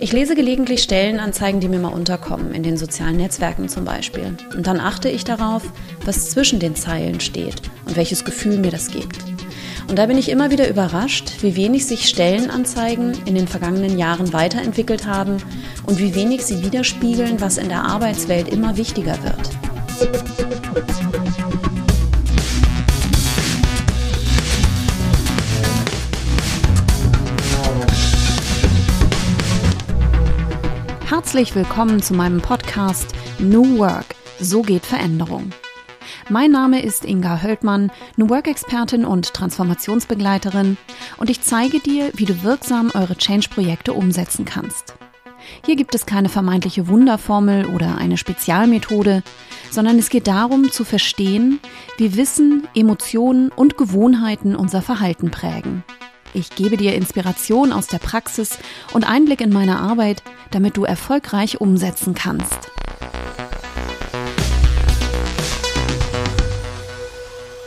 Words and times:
Ich 0.00 0.12
lese 0.12 0.36
gelegentlich 0.36 0.84
Stellenanzeigen, 0.84 1.58
die 1.58 1.68
mir 1.68 1.80
mal 1.80 1.88
unterkommen, 1.88 2.54
in 2.54 2.62
den 2.62 2.76
sozialen 2.76 3.16
Netzwerken 3.16 3.68
zum 3.68 3.84
Beispiel. 3.84 4.36
Und 4.54 4.68
dann 4.68 4.78
achte 4.78 5.08
ich 5.08 5.24
darauf, 5.24 5.64
was 6.04 6.30
zwischen 6.30 6.60
den 6.60 6.76
Zeilen 6.76 7.18
steht 7.18 7.62
und 7.84 7.96
welches 7.96 8.24
Gefühl 8.24 8.58
mir 8.58 8.70
das 8.70 8.92
gibt. 8.92 9.18
Und 9.88 9.98
da 9.98 10.06
bin 10.06 10.16
ich 10.16 10.28
immer 10.28 10.52
wieder 10.52 10.68
überrascht, 10.68 11.42
wie 11.42 11.56
wenig 11.56 11.84
sich 11.86 12.08
Stellenanzeigen 12.08 13.12
in 13.24 13.34
den 13.34 13.48
vergangenen 13.48 13.98
Jahren 13.98 14.32
weiterentwickelt 14.32 15.04
haben 15.04 15.38
und 15.84 15.98
wie 15.98 16.14
wenig 16.14 16.44
sie 16.44 16.62
widerspiegeln, 16.62 17.40
was 17.40 17.58
in 17.58 17.68
der 17.68 17.82
Arbeitswelt 17.82 18.46
immer 18.48 18.76
wichtiger 18.76 19.16
wird. 19.24 19.50
Herzlich 31.08 31.54
willkommen 31.54 32.02
zu 32.02 32.12
meinem 32.12 32.42
Podcast 32.42 33.14
New 33.38 33.78
Work. 33.78 34.14
So 34.40 34.60
geht 34.60 34.84
Veränderung. 34.84 35.52
Mein 36.28 36.50
Name 36.50 36.82
ist 36.82 37.06
Inga 37.06 37.40
Höldmann, 37.40 37.90
New 38.18 38.28
Work-Expertin 38.28 39.06
und 39.06 39.32
Transformationsbegleiterin 39.32 40.76
und 41.16 41.30
ich 41.30 41.40
zeige 41.40 41.80
dir, 41.80 42.10
wie 42.12 42.26
du 42.26 42.42
wirksam 42.42 42.90
eure 42.92 43.16
Change-Projekte 43.16 43.94
umsetzen 43.94 44.44
kannst. 44.44 44.96
Hier 45.64 45.76
gibt 45.76 45.94
es 45.94 46.04
keine 46.04 46.28
vermeintliche 46.28 46.88
Wunderformel 46.88 47.74
oder 47.74 47.96
eine 47.96 48.18
Spezialmethode, 48.18 49.22
sondern 49.70 49.98
es 49.98 50.10
geht 50.10 50.26
darum 50.26 50.70
zu 50.70 50.84
verstehen, 50.84 51.58
wie 51.96 52.16
Wissen, 52.16 52.68
Emotionen 52.74 53.50
und 53.50 53.78
Gewohnheiten 53.78 54.54
unser 54.54 54.82
Verhalten 54.82 55.30
prägen. 55.30 55.84
Ich 56.34 56.50
gebe 56.50 56.76
dir 56.76 56.94
Inspiration 56.94 57.72
aus 57.72 57.86
der 57.86 57.98
Praxis 57.98 58.58
und 58.92 59.08
Einblick 59.08 59.40
in 59.40 59.50
meine 59.50 59.78
Arbeit, 59.78 60.22
damit 60.50 60.76
du 60.76 60.84
erfolgreich 60.84 61.60
umsetzen 61.60 62.14
kannst. 62.14 62.70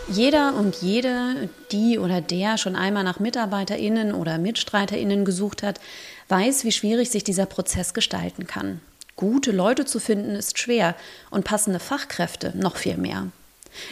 Jeder 0.09 0.55
und 0.55 0.75
jede, 0.81 1.49
die 1.71 1.97
oder 1.97 2.19
der 2.19 2.57
schon 2.57 2.75
einmal 2.75 3.05
nach 3.05 3.19
Mitarbeiterinnen 3.19 4.13
oder 4.13 4.37
Mitstreiterinnen 4.37 5.23
gesucht 5.23 5.63
hat, 5.63 5.79
weiß, 6.27 6.65
wie 6.65 6.73
schwierig 6.73 7.09
sich 7.09 7.23
dieser 7.23 7.45
Prozess 7.45 7.93
gestalten 7.93 8.45
kann. 8.45 8.81
Gute 9.15 9.51
Leute 9.51 9.85
zu 9.85 9.99
finden 9.99 10.35
ist 10.35 10.59
schwer 10.59 10.95
und 11.29 11.45
passende 11.45 11.79
Fachkräfte 11.79 12.51
noch 12.55 12.75
viel 12.75 12.97
mehr. 12.97 13.27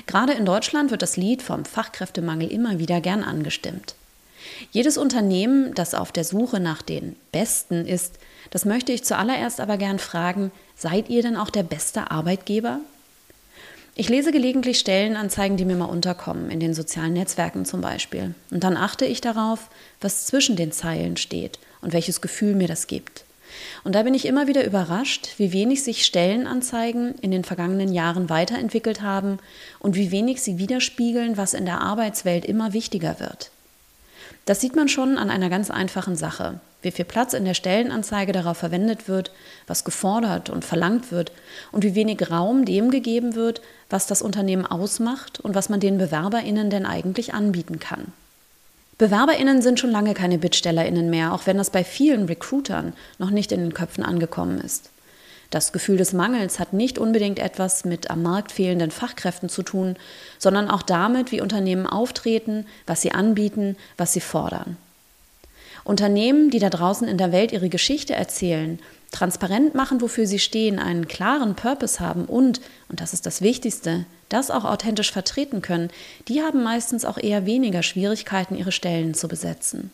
Gerade 0.08 0.34
in 0.34 0.46
Deutschland 0.46 0.92
wird 0.92 1.02
das 1.02 1.16
Lied 1.16 1.42
vom 1.42 1.64
Fachkräftemangel 1.64 2.52
immer 2.52 2.80
wieder 2.80 3.00
gern 3.00 3.24
angestimmt. 3.24 3.96
Jedes 4.72 4.98
Unternehmen, 4.98 5.74
das 5.74 5.94
auf 5.94 6.12
der 6.12 6.24
Suche 6.24 6.60
nach 6.60 6.82
den 6.82 7.16
Besten 7.32 7.86
ist, 7.86 8.16
das 8.52 8.66
möchte 8.66 8.92
ich 8.92 9.04
zuallererst 9.04 9.60
aber 9.60 9.78
gern 9.78 10.00
fragen, 10.00 10.52
seid 10.76 11.10
ihr 11.10 11.22
denn 11.22 11.38
auch 11.38 11.50
der 11.50 11.64
beste 11.64 12.12
Arbeitgeber? 12.12 12.80
Ich 13.96 14.08
lese 14.08 14.32
gelegentlich 14.32 14.80
Stellenanzeigen, 14.80 15.58
die 15.58 15.66
mir 15.66 15.76
mal 15.76 15.86
unterkommen, 15.86 16.50
in 16.50 16.62
den 16.62 16.74
sozialen 16.74 17.14
Netzwerken 17.14 17.66
zum 17.66 17.82
Beispiel. 17.82 18.34
Und 18.50 18.64
dann 18.64 18.78
achte 18.78 19.06
ich 19.06 19.20
darauf, 19.20 19.70
was 20.00 20.26
zwischen 20.26 20.56
den 20.56 20.72
Zeilen 20.72 21.18
steht 21.18 21.60
und 21.82 21.92
welches 21.92 22.22
Gefühl 22.22 22.56
mir 22.56 22.68
das 22.68 22.88
gibt. 22.88 23.26
Und 23.84 23.96
da 23.96 24.04
bin 24.04 24.14
ich 24.14 24.26
immer 24.26 24.48
wieder 24.48 24.66
überrascht, 24.66 25.30
wie 25.38 25.52
wenig 25.52 25.84
sich 25.84 26.06
Stellenanzeigen 26.06 27.16
in 27.16 27.32
den 27.32 27.44
vergangenen 27.44 27.94
Jahren 27.94 28.30
weiterentwickelt 28.30 29.02
haben 29.02 29.40
und 29.80 29.96
wie 29.96 30.12
wenig 30.12 30.42
sie 30.42 30.60
widerspiegeln, 30.60 31.36
was 31.38 31.54
in 31.54 31.66
der 31.66 31.82
Arbeitswelt 31.82 32.46
immer 32.46 32.74
wichtiger 32.74 33.20
wird. 33.20 33.52
Das 34.50 34.60
sieht 34.60 34.76
man 34.76 34.90
schon 34.90 35.20
an 35.20 35.30
einer 35.30 35.48
ganz 35.48 35.70
einfachen 35.70 36.16
Sache. 36.16 36.60
Wie 36.82 36.90
viel 36.90 37.06
Platz 37.06 37.34
in 37.34 37.46
der 37.46 37.54
Stellenanzeige 37.54 38.32
darauf 38.32 38.58
verwendet 38.58 39.08
wird, 39.08 39.32
was 39.68 39.84
gefordert 39.84 40.50
und 40.50 40.66
verlangt 40.66 41.12
wird 41.12 41.32
und 41.72 41.84
wie 41.84 41.94
wenig 41.94 42.32
Raum 42.32 42.66
dem 42.66 42.90
gegeben 42.90 43.36
wird, 43.36 43.62
was 43.92 44.08
das 44.08 44.24
Unternehmen 44.24 44.66
ausmacht 44.66 45.40
und 45.40 45.54
was 45.54 45.70
man 45.70 45.80
den 45.80 46.00
BewerberInnen 46.00 46.72
denn 46.72 46.88
eigentlich 46.88 47.36
anbieten 47.36 47.78
kann. 47.78 48.12
BewerberInnen 48.98 49.62
sind 49.62 49.80
schon 49.80 49.92
lange 49.92 50.16
keine 50.16 50.40
BittstellerInnen 50.40 51.12
mehr, 51.12 51.32
auch 51.32 51.46
wenn 51.46 51.60
das 51.60 51.70
bei 51.70 51.84
vielen 51.84 52.26
Recruitern 52.26 52.94
noch 53.20 53.30
nicht 53.30 53.52
in 53.52 53.60
den 53.60 53.76
Köpfen 53.76 54.04
angekommen 54.04 54.60
ist. 54.62 54.90
Das 55.50 55.72
Gefühl 55.72 55.98
des 55.98 56.14
Mangels 56.14 56.60
hat 56.60 56.74
nicht 56.74 57.00
unbedingt 57.00 57.40
etwas 57.40 57.84
mit 57.84 58.12
am 58.12 58.22
Markt 58.22 58.52
fehlenden 58.52 58.92
Fachkräften 58.92 59.50
zu 59.50 59.64
tun, 59.64 59.96
sondern 60.38 60.70
auch 60.70 60.84
damit, 60.84 61.32
wie 61.32 61.42
Unternehmen 61.42 61.88
auftreten, 61.88 62.68
was 62.86 63.02
sie 63.02 63.12
anbieten, 63.12 63.76
was 63.98 64.14
sie 64.14 64.22
fordern. 64.22 64.78
Unternehmen, 65.84 66.52
die 66.52 66.60
da 66.60 66.70
draußen 66.70 67.08
in 67.08 67.18
der 67.18 67.32
Welt 67.32 67.52
ihre 67.52 67.70
Geschichte 67.70 68.14
erzählen, 68.14 68.80
transparent 69.12 69.74
machen, 69.74 70.02
wofür 70.02 70.28
sie 70.28 70.38
stehen, 70.38 70.78
einen 70.78 71.08
klaren 71.08 71.56
Purpose 71.56 72.00
haben 72.00 72.26
und, 72.26 72.62
und 72.90 73.02
das 73.02 73.14
ist 73.14 73.26
das 73.26 73.42
Wichtigste, 73.42 74.06
das 74.30 74.52
auch 74.52 74.66
authentisch 74.66 75.12
vertreten 75.12 75.64
können, 75.64 75.90
die 76.28 76.44
haben 76.44 76.62
meistens 76.62 77.06
auch 77.06 77.18
eher 77.18 77.48
weniger 77.48 77.82
Schwierigkeiten, 77.82 78.56
ihre 78.56 78.72
Stellen 78.72 79.16
zu 79.16 79.28
besetzen. 79.28 79.90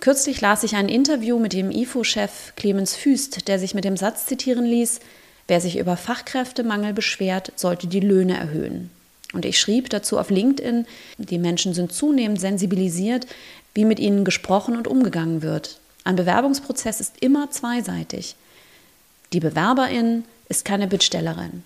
Kürzlich 0.00 0.40
las 0.40 0.62
ich 0.62 0.76
ein 0.76 0.88
Interview 0.88 1.38
mit 1.38 1.52
dem 1.52 1.70
IFO-Chef 1.70 2.54
Clemens 2.56 2.94
Füst, 2.94 3.48
der 3.48 3.58
sich 3.58 3.74
mit 3.74 3.84
dem 3.84 3.96
Satz 3.96 4.26
zitieren 4.26 4.64
ließ, 4.64 5.00
wer 5.48 5.60
sich 5.60 5.78
über 5.78 5.96
Fachkräftemangel 5.96 6.92
beschwert, 6.92 7.52
sollte 7.56 7.86
die 7.86 8.00
Löhne 8.00 8.36
erhöhen. 8.36 8.90
Und 9.32 9.44
ich 9.44 9.58
schrieb 9.58 9.90
dazu 9.90 10.18
auf 10.18 10.30
LinkedIn, 10.30 10.86
die 11.18 11.38
Menschen 11.38 11.74
sind 11.74 11.92
zunehmend 11.92 12.40
sensibilisiert, 12.40 13.26
wie 13.74 13.84
mit 13.84 13.98
ihnen 13.98 14.24
gesprochen 14.24 14.76
und 14.76 14.86
umgegangen 14.86 15.42
wird. 15.42 15.78
Ein 16.04 16.16
Bewerbungsprozess 16.16 17.00
ist 17.00 17.14
immer 17.20 17.50
zweiseitig. 17.50 18.36
Die 19.32 19.40
Bewerberin 19.40 20.24
ist 20.48 20.64
keine 20.64 20.86
Bittstellerin. 20.86 21.64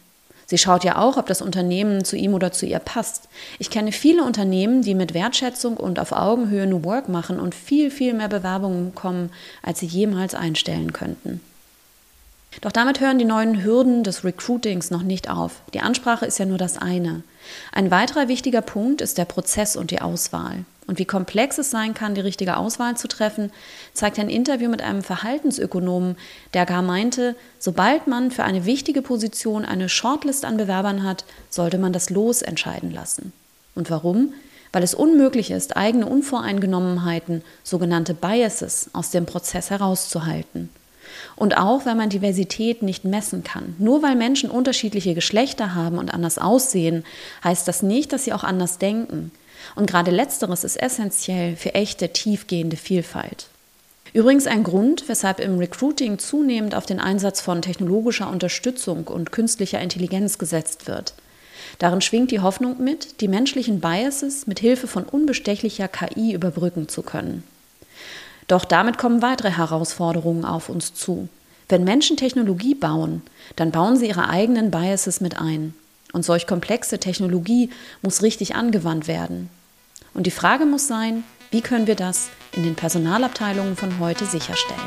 Sie 0.50 0.58
schaut 0.58 0.82
ja 0.82 0.98
auch, 0.98 1.16
ob 1.16 1.26
das 1.26 1.42
Unternehmen 1.42 2.04
zu 2.04 2.16
ihm 2.16 2.34
oder 2.34 2.50
zu 2.50 2.66
ihr 2.66 2.80
passt. 2.80 3.28
Ich 3.60 3.70
kenne 3.70 3.92
viele 3.92 4.24
Unternehmen, 4.24 4.82
die 4.82 4.96
mit 4.96 5.14
Wertschätzung 5.14 5.76
und 5.76 6.00
auf 6.00 6.10
Augenhöhe 6.10 6.66
New 6.66 6.82
Work 6.82 7.08
machen 7.08 7.38
und 7.38 7.54
viel, 7.54 7.88
viel 7.92 8.14
mehr 8.14 8.26
Bewerbungen 8.26 8.90
bekommen, 8.90 9.30
als 9.62 9.78
sie 9.78 9.86
jemals 9.86 10.34
einstellen 10.34 10.92
könnten. 10.92 11.40
Doch 12.62 12.72
damit 12.72 12.98
hören 12.98 13.20
die 13.20 13.24
neuen 13.24 13.62
Hürden 13.62 14.02
des 14.02 14.24
Recruitings 14.24 14.90
noch 14.90 15.04
nicht 15.04 15.30
auf. 15.30 15.62
Die 15.72 15.82
Ansprache 15.82 16.26
ist 16.26 16.40
ja 16.40 16.46
nur 16.46 16.58
das 16.58 16.78
eine. 16.78 17.22
Ein 17.70 17.92
weiterer 17.92 18.26
wichtiger 18.26 18.60
Punkt 18.60 19.02
ist 19.02 19.18
der 19.18 19.26
Prozess 19.26 19.76
und 19.76 19.92
die 19.92 20.00
Auswahl. 20.00 20.64
Und 20.90 20.98
wie 20.98 21.04
komplex 21.04 21.56
es 21.56 21.70
sein 21.70 21.94
kann, 21.94 22.16
die 22.16 22.20
richtige 22.20 22.56
Auswahl 22.56 22.96
zu 22.96 23.06
treffen, 23.06 23.52
zeigt 23.94 24.18
ein 24.18 24.28
Interview 24.28 24.68
mit 24.68 24.82
einem 24.82 25.04
Verhaltensökonomen, 25.04 26.16
der 26.52 26.66
gar 26.66 26.82
meinte, 26.82 27.36
sobald 27.60 28.08
man 28.08 28.32
für 28.32 28.42
eine 28.42 28.64
wichtige 28.64 29.00
Position 29.00 29.64
eine 29.64 29.88
Shortlist 29.88 30.44
an 30.44 30.56
Bewerbern 30.56 31.04
hat, 31.04 31.24
sollte 31.48 31.78
man 31.78 31.92
das 31.92 32.10
Los 32.10 32.42
entscheiden 32.42 32.90
lassen. 32.90 33.32
Und 33.76 33.88
warum? 33.88 34.32
Weil 34.72 34.82
es 34.82 34.94
unmöglich 34.94 35.52
ist, 35.52 35.76
eigene 35.76 36.06
Unvoreingenommenheiten, 36.06 37.42
sogenannte 37.62 38.12
Biases, 38.12 38.90
aus 38.92 39.12
dem 39.12 39.26
Prozess 39.26 39.70
herauszuhalten. 39.70 40.70
Und 41.36 41.56
auch, 41.56 41.86
weil 41.86 41.94
man 41.94 42.08
Diversität 42.08 42.82
nicht 42.82 43.04
messen 43.04 43.44
kann. 43.44 43.76
Nur 43.78 44.02
weil 44.02 44.16
Menschen 44.16 44.50
unterschiedliche 44.50 45.14
Geschlechter 45.14 45.76
haben 45.76 45.98
und 45.98 46.12
anders 46.12 46.38
aussehen, 46.38 47.04
heißt 47.44 47.68
das 47.68 47.84
nicht, 47.84 48.12
dass 48.12 48.24
sie 48.24 48.32
auch 48.32 48.42
anders 48.42 48.78
denken. 48.78 49.30
Und 49.75 49.88
gerade 49.88 50.10
letzteres 50.10 50.65
ist 50.65 50.76
essentiell 50.76 51.56
für 51.56 51.75
echte, 51.75 52.10
tiefgehende 52.10 52.76
Vielfalt. 52.76 53.47
Übrigens 54.12 54.47
ein 54.47 54.65
Grund, 54.65 55.09
weshalb 55.09 55.38
im 55.38 55.59
Recruiting 55.59 56.19
zunehmend 56.19 56.75
auf 56.75 56.87
den 56.87 56.98
Einsatz 56.98 57.41
von 57.41 57.62
technologischer 57.62 58.28
Unterstützung 58.28 59.06
und 59.06 59.31
künstlicher 59.31 59.81
Intelligenz 59.81 60.38
gesetzt 60.38 60.88
wird. 60.88 61.15
Darin 61.78 62.00
schwingt 62.00 62.32
die 62.32 62.41
Hoffnung 62.41 62.82
mit, 62.82 63.21
die 63.21 63.28
menschlichen 63.28 63.81
Biases 63.81 64.47
mit 64.47 64.59
Hilfe 64.59 64.88
von 64.88 65.04
unbestechlicher 65.04 65.87
KI 65.88 66.32
überbrücken 66.32 66.88
zu 66.88 67.03
können. 67.03 67.44
Doch 68.48 68.65
damit 68.65 68.98
kommen 68.98 69.22
weitere 69.22 69.50
Herausforderungen 69.50 70.44
auf 70.44 70.69
uns 70.69 70.92
zu. 70.92 71.28
Wenn 71.69 71.84
Menschen 71.84 72.16
Technologie 72.16 72.74
bauen, 72.74 73.22
dann 73.54 73.71
bauen 73.71 73.97
sie 73.97 74.09
ihre 74.09 74.28
eigenen 74.28 74.72
Biases 74.72 75.21
mit 75.21 75.41
ein. 75.41 75.74
Und 76.12 76.24
solch 76.24 76.47
komplexe 76.47 76.98
Technologie 76.98 77.71
muss 78.03 78.22
richtig 78.22 78.54
angewandt 78.54 79.07
werden. 79.09 79.48
Und 80.15 80.27
die 80.27 80.33
Frage 80.33 80.66
muss 80.66 80.86
sein, 80.86 81.24
wie 81.51 81.60
können 81.60 81.86
wir 81.86 81.97
das 81.97 82.30
in 82.53 82.62
den 82.62 82.74
Personalabteilungen 82.74 83.77
von 83.77 83.98
heute 83.98 84.24
sicherstellen? 84.24 84.80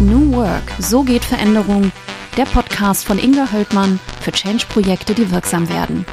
New 0.00 0.32
Work, 0.32 0.64
so 0.80 1.02
geht 1.02 1.24
Veränderung. 1.24 1.92
Der 2.36 2.44
Podcast 2.44 3.04
von 3.04 3.18
Inga 3.18 3.52
Höldmann 3.52 4.00
für 4.20 4.32
Change-Projekte, 4.32 5.14
die 5.14 5.30
wirksam 5.30 5.68
werden. 5.68 6.06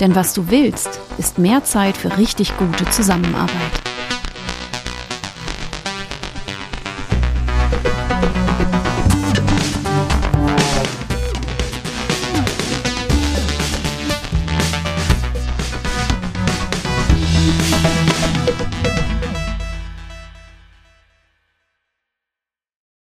Denn 0.00 0.14
was 0.14 0.34
du 0.34 0.50
willst, 0.50 1.00
ist 1.18 1.38
mehr 1.38 1.64
Zeit 1.64 1.96
für 1.96 2.16
richtig 2.18 2.56
gute 2.56 2.88
Zusammenarbeit. 2.90 3.81